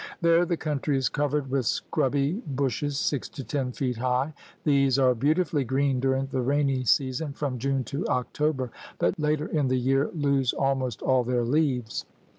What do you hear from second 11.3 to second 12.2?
leaves.